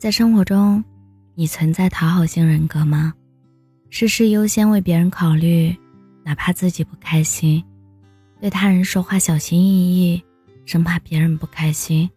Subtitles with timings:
[0.00, 0.82] 在生活中，
[1.34, 3.12] 你存在讨好型人格吗？
[3.90, 5.76] 事事优先为别人考虑，
[6.24, 7.62] 哪怕自己不开心；
[8.40, 10.24] 对他人说话小心翼翼，
[10.64, 12.08] 生怕别人不开心；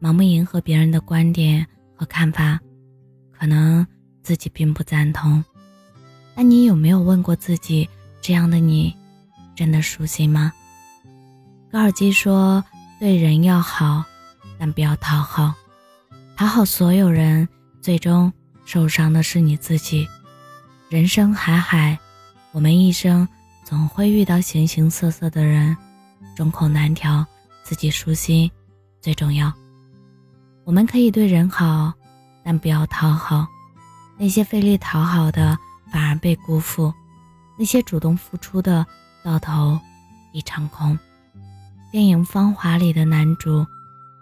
[0.00, 1.66] 盲目迎合别人的观点
[1.96, 2.60] 和看法，
[3.36, 3.84] 可能
[4.22, 5.44] 自己并不赞同。
[6.36, 8.94] 那你有没有问过自己，这样的你，
[9.56, 10.52] 真的舒心吗？
[11.72, 12.64] 高尔基说
[13.00, 14.04] ：“对人要好，
[14.60, 15.52] 但不要讨好。
[16.40, 17.46] 讨好所有人，
[17.82, 18.32] 最终
[18.64, 20.08] 受伤的是你自己。
[20.88, 21.98] 人生海海，
[22.52, 23.28] 我们一生
[23.62, 25.76] 总会遇到形形色色的人，
[26.34, 27.26] 众口难调，
[27.62, 28.50] 自己舒心
[29.02, 29.52] 最重要。
[30.64, 31.92] 我们可以对人好，
[32.42, 33.46] 但不要讨好。
[34.16, 35.58] 那些费力讨好的，
[35.92, 36.90] 反而被辜负；
[37.58, 38.86] 那些主动付出的，
[39.22, 39.78] 到头
[40.32, 40.98] 一场空。”
[41.92, 43.66] 电影《芳华》里的男主，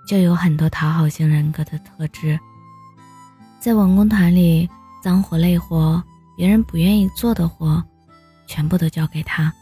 [0.09, 2.41] 就有很多讨好型人格的特质。
[3.61, 4.67] 在文工团里，
[5.03, 6.03] 脏活累活，
[6.35, 7.85] 别人不愿意做的活，
[8.47, 9.53] 全部都交给他，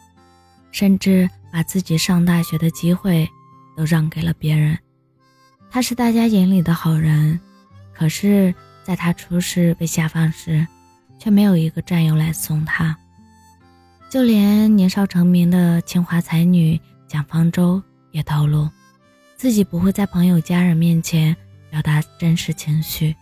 [0.71, 3.29] 甚至把自己上大学的机会
[3.77, 4.79] 都让给了别人。
[5.69, 7.41] 他是大家眼里的好人，
[7.93, 10.65] 可是，在他出事被下放时，
[11.19, 12.97] 却没有一个战友来送他。
[14.09, 17.83] 就连年少成名的清华才女蒋方舟。
[18.13, 18.67] 也透露，
[19.37, 21.37] 自己不会在朋友、家人面前
[21.71, 23.15] 表达真实情绪，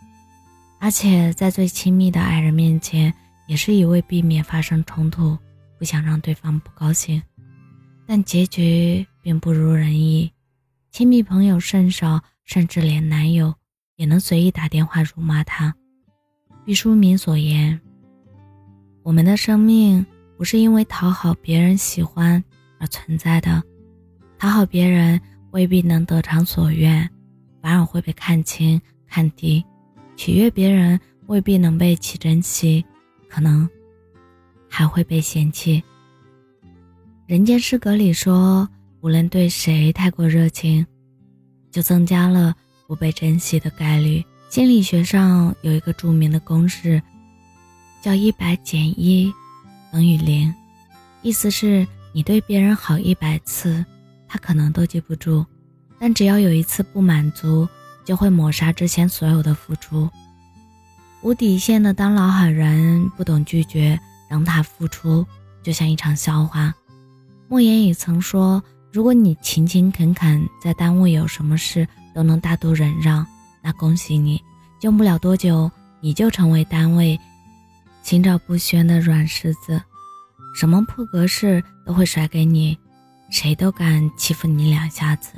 [0.78, 3.12] 而且在最亲密的爱人面前，
[3.48, 5.36] 也是一味避免发生冲突，
[5.76, 7.20] 不想让对方不高兴。
[8.06, 10.30] 但结局并不如人意，
[10.92, 13.52] 亲密朋友甚少，甚至连男友
[13.96, 15.74] 也能随意打电话辱骂他。
[16.64, 17.80] 毕淑敏所言
[19.02, 20.04] ：“我们的生命
[20.38, 22.42] 不是因为讨好别人喜欢
[22.78, 23.62] 而存在的。”
[24.38, 25.20] 讨好别人
[25.54, 27.08] 未必能得偿所愿，
[27.62, 29.62] 反而会被看轻看低；
[30.16, 32.84] 取悦别人未必能被其珍惜，
[33.28, 33.68] 可能
[34.68, 35.80] 还会被嫌弃。
[37.28, 38.68] 人间失格里说，
[39.00, 40.84] 无论对谁太过热情，
[41.70, 42.52] 就增加了
[42.88, 44.24] 不被珍惜的概率。
[44.48, 47.00] 心理学上有一个著名的公式，
[48.02, 49.32] 叫一百减一
[49.92, 50.52] 等于零，
[51.22, 53.84] 意思是你对别人好一百次。
[54.34, 55.46] 他可能都记不住，
[55.96, 57.68] 但只要有一次不满足，
[58.04, 60.10] 就会抹杀之前所有的付出。
[61.22, 63.96] 无底线的当老好人，不懂拒绝，
[64.28, 65.24] 让他付出
[65.62, 66.74] 就像一场笑话。
[67.46, 73.24] 莫言也曾说：“如果你勤勤恳恳，在单位有什么事都能大度忍让，
[73.62, 74.42] 那恭喜你，
[74.80, 75.70] 用不了多久
[76.00, 77.16] 你就成为单位
[78.02, 79.80] 心照不宣的软柿子，
[80.56, 82.76] 什么破格事都会甩给你。”
[83.34, 85.32] 谁都敢欺负你两下子，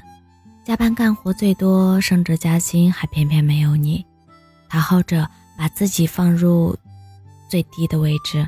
[0.63, 4.05] 加班干活最多，升职加薪还偏偏没有你。
[4.69, 5.27] 讨好者
[5.57, 6.77] 把自己放入
[7.49, 8.47] 最低的位置，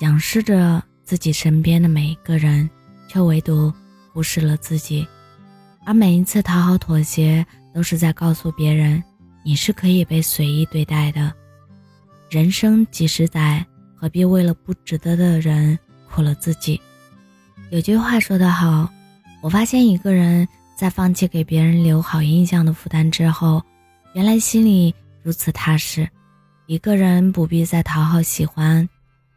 [0.00, 2.68] 仰视着自己身边的每一个人，
[3.08, 3.72] 却唯独
[4.12, 5.06] 忽视了自己。
[5.86, 9.00] 而每一次讨好妥协，都是在告诉别人，
[9.44, 11.32] 你是可以被随意对待的。
[12.28, 13.64] 人生几十载，
[13.94, 15.78] 何必为了不值得的人
[16.10, 16.80] 苦了自己？
[17.70, 18.90] 有句话说得好，
[19.42, 23.62] 我发现一个人在放弃给别人留好印象的负担之后，
[24.14, 26.08] 原来心里如此踏实。
[26.66, 28.88] 一个人不必再讨好喜欢，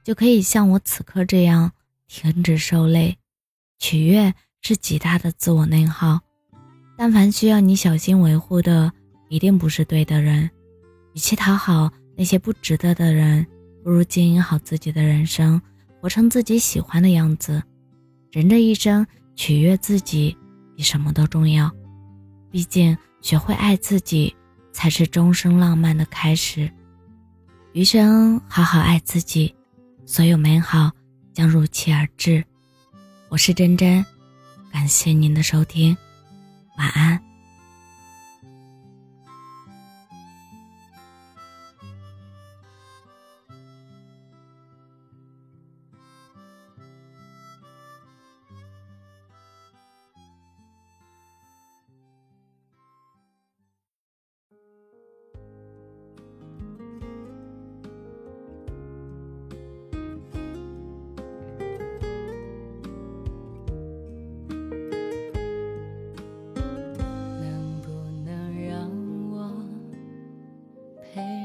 [0.02, 1.70] 就可以像我此刻这样
[2.08, 3.18] 停止受累。
[3.80, 6.18] 取悦是极大的自我内耗，
[6.98, 8.90] 但凡需要你小心维护的，
[9.28, 10.50] 一定不是对的人。
[11.14, 13.46] 与其讨好那些不值得的人，
[13.84, 15.62] 不如经营好自己的人生，
[16.00, 17.62] 活成自己喜欢的样子。
[18.32, 19.06] 人这一生，
[19.36, 20.38] 取悦自己
[20.76, 21.70] 比什么都重要。
[22.50, 24.34] 毕竟，学会爱自己，
[24.72, 26.72] 才是终生浪漫的开始。
[27.74, 29.54] 余生好好爱自己，
[30.06, 30.90] 所有美好
[31.34, 32.42] 将如期而至。
[33.28, 34.06] 我是真真，
[34.72, 35.96] 感谢您的收听，
[36.78, 37.31] 晚安。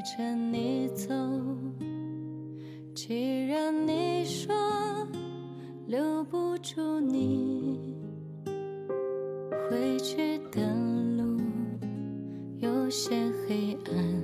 [0.06, 1.12] 着你走，
[2.94, 4.54] 既然你说
[5.86, 7.96] 留不住你，
[9.68, 10.62] 回去的
[11.16, 11.40] 路
[12.60, 13.16] 有些
[13.48, 14.15] 黑暗。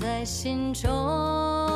[0.00, 1.67] 在心中。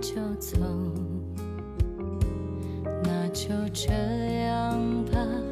[0.00, 0.58] 就走
[3.02, 3.92] 那就这
[4.42, 5.47] 样吧。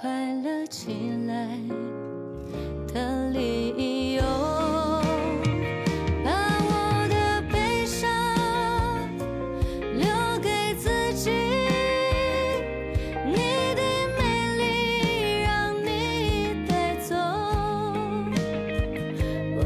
[0.00, 0.08] 快
[0.42, 1.58] 乐起来
[2.90, 4.22] 的理由，
[6.24, 6.30] 把
[6.64, 8.08] 我的悲伤
[9.98, 10.06] 留
[10.40, 11.30] 给自己，
[13.26, 13.82] 你的
[14.16, 14.20] 美
[14.56, 17.14] 丽让你带走，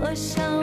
[0.00, 0.53] 我想。